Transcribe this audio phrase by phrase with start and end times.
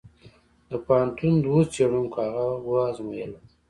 [0.69, 3.39] د پوهنتون دوو څېړونکو هغه وزمویله.